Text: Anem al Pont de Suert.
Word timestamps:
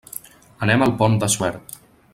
Anem 0.67 0.85
al 0.87 0.95
Pont 1.03 1.19
de 1.25 1.31
Suert. 1.37 1.81